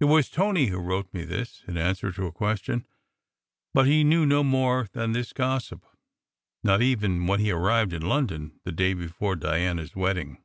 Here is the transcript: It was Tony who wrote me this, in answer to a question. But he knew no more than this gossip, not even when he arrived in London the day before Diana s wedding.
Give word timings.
It 0.00 0.06
was 0.06 0.30
Tony 0.30 0.68
who 0.68 0.78
wrote 0.78 1.12
me 1.12 1.26
this, 1.26 1.62
in 1.66 1.76
answer 1.76 2.10
to 2.10 2.24
a 2.24 2.32
question. 2.32 2.86
But 3.74 3.86
he 3.86 4.02
knew 4.02 4.24
no 4.24 4.42
more 4.42 4.88
than 4.92 5.12
this 5.12 5.34
gossip, 5.34 5.84
not 6.64 6.80
even 6.80 7.26
when 7.26 7.40
he 7.40 7.50
arrived 7.50 7.92
in 7.92 8.00
London 8.00 8.60
the 8.64 8.72
day 8.72 8.94
before 8.94 9.36
Diana 9.36 9.82
s 9.82 9.94
wedding. 9.94 10.42